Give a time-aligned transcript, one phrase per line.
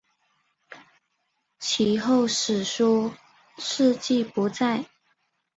[1.59, 3.11] 其后史书
[3.59, 4.85] 事迹不载。